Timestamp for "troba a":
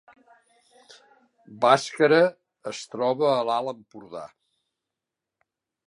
2.97-3.47